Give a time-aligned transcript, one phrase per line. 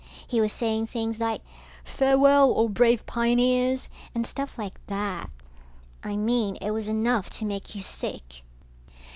[0.27, 1.43] He was saying things like,
[1.83, 5.29] farewell, O brave pioneers, and stuff like that.
[6.03, 8.41] I mean it was enough to make you sick.